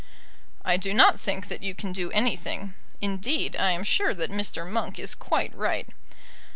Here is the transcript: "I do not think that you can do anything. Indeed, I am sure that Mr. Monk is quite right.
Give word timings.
"I 0.65 0.77
do 0.77 0.95
not 0.95 1.19
think 1.19 1.47
that 1.47 1.61
you 1.61 1.75
can 1.75 1.93
do 1.93 2.09
anything. 2.09 2.73
Indeed, 3.01 3.55
I 3.55 3.69
am 3.69 3.83
sure 3.83 4.15
that 4.15 4.31
Mr. 4.31 4.67
Monk 4.67 4.97
is 4.97 5.13
quite 5.13 5.55
right. 5.55 5.89